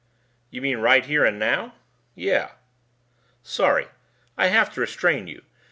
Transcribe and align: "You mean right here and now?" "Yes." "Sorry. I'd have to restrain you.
"You 0.49 0.63
mean 0.63 0.79
right 0.79 1.05
here 1.05 1.23
and 1.23 1.37
now?" 1.37 1.75
"Yes." 2.15 2.53
"Sorry. 3.43 3.85
I'd 4.35 4.47
have 4.47 4.73
to 4.73 4.81
restrain 4.81 5.27
you. 5.27 5.43